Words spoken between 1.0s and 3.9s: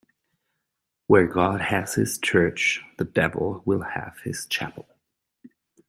Where God has his church, the devil will